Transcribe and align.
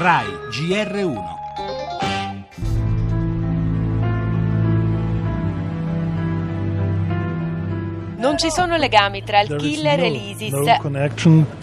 RAI 0.00 0.26
GR1 0.52 1.36
Non 8.18 8.38
ci 8.38 8.48
sono 8.52 8.76
legami 8.76 9.24
tra 9.24 9.40
il 9.40 9.56
killer 9.56 9.98
e 9.98 10.08
l'ISIS. 10.08 10.52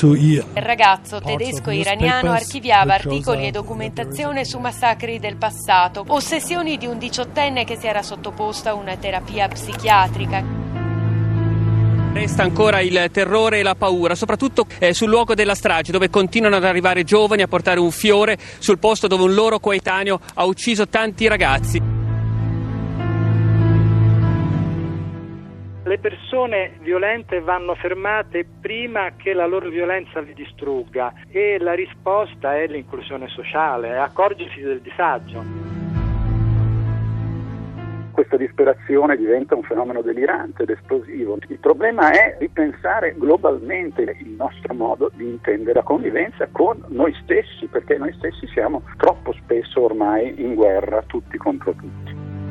Il 0.01 0.43
ragazzo 0.55 1.21
tedesco-iraniano 1.21 2.31
archiviava 2.31 2.95
articoli 2.95 3.47
e 3.47 3.51
documentazione 3.51 4.43
su 4.43 4.59
massacri 4.59 5.17
del 5.17 5.37
passato, 5.37 6.03
ossessioni 6.05 6.75
di 6.77 6.87
un 6.87 6.97
diciottenne 6.97 7.63
che 7.63 7.77
si 7.77 7.87
era 7.87 8.03
sottoposto 8.03 8.67
a 8.67 8.73
una 8.73 8.97
terapia 8.97 9.47
psichiatrica. 9.47 10.64
Resta 12.15 12.43
ancora 12.43 12.79
il 12.79 13.09
terrore 13.11 13.59
e 13.59 13.61
la 13.61 13.75
paura, 13.75 14.15
soprattutto 14.15 14.67
eh, 14.79 14.93
sul 14.93 15.09
luogo 15.09 15.33
della 15.33 15.53
strage, 15.53 15.91
dove 15.91 16.09
continuano 16.09 16.55
ad 16.55 16.63
arrivare 16.63 17.03
giovani 17.03 17.41
a 17.41 17.47
portare 17.47 17.81
un 17.81 17.91
fiore 17.91 18.37
sul 18.39 18.79
posto 18.79 19.07
dove 19.07 19.23
un 19.23 19.33
loro 19.33 19.59
coetaneo 19.59 20.21
ha 20.35 20.45
ucciso 20.45 20.87
tanti 20.87 21.27
ragazzi. 21.27 21.77
Le 25.83 25.99
persone 25.99 26.77
violente 26.79 27.41
vanno 27.41 27.75
fermate 27.75 28.47
prima 28.61 29.11
che 29.17 29.33
la 29.33 29.45
loro 29.45 29.67
violenza 29.67 30.21
li 30.21 30.33
distrugga 30.33 31.13
e 31.29 31.57
la 31.59 31.73
risposta 31.73 32.55
è 32.55 32.65
l'inclusione 32.67 33.27
sociale, 33.27 33.97
accorgersi 33.97 34.61
del 34.61 34.79
disagio 34.79 35.74
questa 38.15 38.37
disperazione 38.37 39.17
diventa 39.17 39.55
un 39.55 39.63
fenomeno 39.63 40.01
delirante 40.01 40.63
ed 40.63 40.69
esplosivo. 40.69 41.37
Il 41.49 41.59
problema 41.59 42.11
è 42.11 42.37
ripensare 42.39 43.13
globalmente 43.17 44.15
il 44.21 44.29
nostro 44.29 44.73
modo 44.73 45.11
di 45.13 45.25
intendere 45.25 45.73
la 45.73 45.83
convivenza 45.83 46.47
con 46.49 46.81
noi 46.87 47.13
stessi, 47.23 47.67
perché 47.67 47.97
noi 47.97 48.13
stessi 48.13 48.47
siamo 48.47 48.83
troppo 48.95 49.33
spesso 49.33 49.83
ormai 49.83 50.41
in 50.41 50.55
guerra 50.55 51.03
tutti 51.05 51.37
contro 51.37 51.73
tutti. 51.73 52.44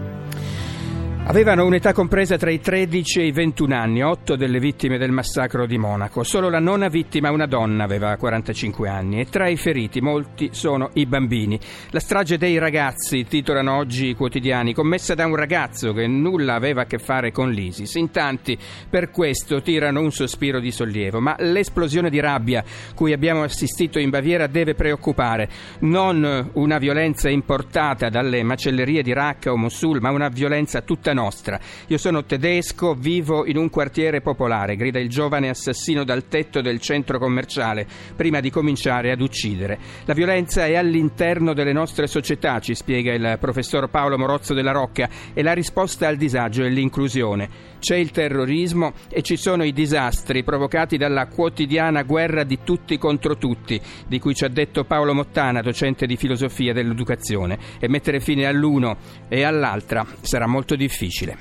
Avevano 1.26 1.64
un'età 1.64 1.94
compresa 1.94 2.36
tra 2.36 2.50
i 2.50 2.60
13 2.60 3.20
e 3.20 3.26
i 3.28 3.32
21 3.32 3.74
anni, 3.74 4.02
otto 4.02 4.36
delle 4.36 4.58
vittime 4.58 4.98
del 4.98 5.10
massacro 5.10 5.64
di 5.64 5.78
Monaco. 5.78 6.22
Solo 6.22 6.50
la 6.50 6.58
nona 6.58 6.88
vittima, 6.88 7.30
una 7.30 7.46
donna, 7.46 7.84
aveva 7.84 8.14
45 8.18 8.90
anni 8.90 9.20
e 9.20 9.24
tra 9.24 9.48
i 9.48 9.56
feriti 9.56 10.02
molti 10.02 10.50
sono 10.52 10.90
i 10.92 11.06
bambini. 11.06 11.58
La 11.92 11.98
strage 11.98 12.36
dei 12.36 12.58
ragazzi, 12.58 13.24
titolano 13.24 13.74
oggi 13.74 14.08
i 14.08 14.14
quotidiani, 14.14 14.74
commessa 14.74 15.14
da 15.14 15.24
un 15.24 15.34
ragazzo 15.34 15.94
che 15.94 16.06
nulla 16.06 16.56
aveva 16.56 16.82
a 16.82 16.84
che 16.84 16.98
fare 16.98 17.32
con 17.32 17.50
l'ISIS. 17.50 17.94
In 17.94 18.10
tanti 18.10 18.58
per 18.90 19.10
questo 19.10 19.62
tirano 19.62 20.00
un 20.00 20.12
sospiro 20.12 20.60
di 20.60 20.70
sollievo, 20.70 21.20
ma 21.20 21.36
l'esplosione 21.38 22.10
di 22.10 22.20
rabbia 22.20 22.62
cui 22.94 23.14
abbiamo 23.14 23.42
assistito 23.42 23.98
in 23.98 24.10
Baviera 24.10 24.46
deve 24.46 24.74
preoccupare. 24.74 25.48
Non 25.80 26.50
una 26.52 26.76
violenza 26.76 27.30
importata 27.30 28.10
dalle 28.10 28.42
macellerie 28.42 29.02
di 29.02 29.14
Raqqa 29.14 29.50
o 29.50 29.56
Mosul, 29.56 30.02
ma 30.02 30.10
una 30.10 30.28
violenza 30.28 30.82
tutta 30.82 31.12
nostra. 31.14 31.58
Io 31.86 31.96
sono 31.96 32.24
tedesco, 32.24 32.94
vivo 32.94 33.46
in 33.46 33.56
un 33.56 33.70
quartiere 33.70 34.20
popolare, 34.20 34.76
grida 34.76 34.98
il 34.98 35.08
giovane 35.08 35.48
assassino 35.48 36.04
dal 36.04 36.28
tetto 36.28 36.60
del 36.60 36.80
centro 36.80 37.18
commerciale, 37.18 37.86
prima 38.14 38.40
di 38.40 38.50
cominciare 38.50 39.10
ad 39.10 39.20
uccidere. 39.20 39.78
La 40.04 40.12
violenza 40.14 40.66
è 40.66 40.74
all'interno 40.74 41.54
delle 41.54 41.72
nostre 41.72 42.06
società, 42.06 42.58
ci 42.60 42.74
spiega 42.74 43.14
il 43.14 43.38
professor 43.40 43.88
Paolo 43.88 44.18
Morozzo 44.18 44.52
della 44.52 44.72
Rocca, 44.72 45.08
e 45.32 45.42
la 45.42 45.52
risposta 45.52 46.08
al 46.08 46.16
disagio 46.16 46.64
è 46.64 46.68
l'inclusione. 46.68 47.72
C'è 47.78 47.96
il 47.96 48.10
terrorismo 48.10 48.92
e 49.10 49.22
ci 49.22 49.36
sono 49.36 49.62
i 49.62 49.72
disastri 49.72 50.42
provocati 50.42 50.96
dalla 50.96 51.26
quotidiana 51.26 52.02
guerra 52.02 52.42
di 52.42 52.60
tutti 52.64 52.98
contro 52.98 53.36
tutti, 53.36 53.80
di 54.06 54.18
cui 54.18 54.34
ci 54.34 54.44
ha 54.44 54.48
detto 54.48 54.84
Paolo 54.84 55.12
Mottana, 55.14 55.60
docente 55.60 56.06
di 56.06 56.16
filosofia 56.16 56.72
dell'educazione, 56.72 57.58
e 57.78 57.88
mettere 57.88 58.20
fine 58.20 58.46
all'uno 58.46 58.96
e 59.28 59.42
all'altra 59.42 60.06
sarà 60.22 60.46
molto 60.46 60.74
difficile 60.74 61.03
difficile. 61.04 61.36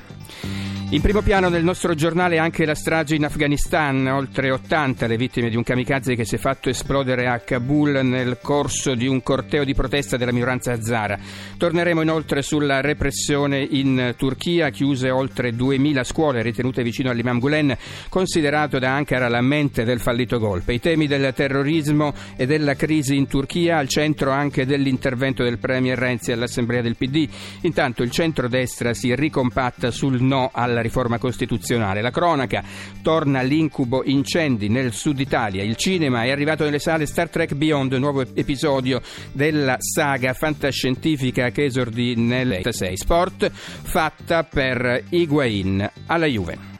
In 0.93 1.01
primo 1.01 1.23
piano 1.23 1.49
nel 1.49 1.63
nostro 1.63 1.95
giornale 1.95 2.37
anche 2.37 2.67
la 2.67 2.75
strage 2.75 3.15
in 3.15 3.25
Afghanistan, 3.25 4.05
oltre 4.09 4.51
80 4.51 5.07
le 5.07 5.17
vittime 5.17 5.49
di 5.49 5.55
un 5.55 5.63
kamikaze 5.63 6.13
che 6.13 6.23
si 6.23 6.35
è 6.35 6.37
fatto 6.37 6.69
esplodere 6.69 7.25
a 7.25 7.39
Kabul 7.39 8.01
nel 8.03 8.37
corso 8.39 8.93
di 8.93 9.07
un 9.07 9.23
corteo 9.23 9.63
di 9.63 9.73
protesta 9.73 10.17
della 10.17 10.31
minoranza 10.31 10.71
Hazara. 10.71 11.17
Torneremo 11.57 12.03
inoltre 12.03 12.43
sulla 12.43 12.79
repressione 12.79 13.67
in 13.67 14.13
Turchia, 14.15 14.69
chiuse 14.69 15.09
oltre 15.09 15.55
2000 15.55 16.03
scuole 16.03 16.43
ritenute 16.43 16.83
vicino 16.83 17.09
all'Imam 17.09 17.39
Gulen, 17.39 17.75
considerato 18.07 18.77
da 18.77 18.93
Ankara 18.93 19.27
la 19.29 19.41
mente 19.41 19.85
del 19.85 19.99
fallito 19.99 20.37
golpe. 20.37 20.73
I 20.73 20.79
temi 20.79 21.07
del 21.07 21.33
terrorismo 21.33 22.13
e 22.35 22.45
della 22.45 22.75
crisi 22.75 23.15
in 23.15 23.25
Turchia 23.25 23.79
al 23.79 23.87
centro 23.87 24.29
anche 24.29 24.67
dell'intervento 24.67 25.41
del 25.41 25.57
Premier 25.57 25.97
Renzi 25.97 26.31
all'Assemblea 26.31 26.83
del 26.83 26.97
PD. 26.97 27.27
Intanto 27.61 28.03
il 28.03 28.11
centrodestra 28.11 28.93
si 28.93 29.15
ricompatta 29.15 29.89
sul 29.89 30.21
no 30.21 30.51
alla 30.53 30.81
riforma 30.83 31.17
costituzionale. 31.17 32.01
La 32.01 32.11
cronaca 32.11 32.63
torna 33.01 33.39
all'incubo 33.39 34.03
incendi 34.03 34.69
nel 34.69 34.93
sud 34.93 35.19
Italia. 35.19 35.63
Il 35.63 35.75
cinema 35.75 36.23
è 36.23 36.29
arrivato 36.29 36.63
nelle 36.63 36.79
sale 36.79 37.07
Star 37.07 37.29
Trek 37.29 37.55
Beyond, 37.55 37.93
nuovo 37.93 38.21
episodio 38.21 39.01
della 39.31 39.77
saga 39.79 40.33
fantascientifica 40.33 41.49
che 41.49 41.65
esordì 41.65 42.15
nel 42.15 42.59
6. 42.63 42.97
Sport 42.97 43.49
fatta 43.51 44.43
per 44.43 45.03
Higuain 45.09 45.89
alla 46.05 46.27
Juve. 46.27 46.72